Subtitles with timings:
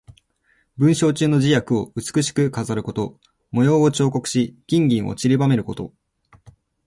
[0.77, 3.19] 文章中の字や句を美しく飾ること。
[3.51, 5.93] 模様を彫刻し、金銀をちりばめること。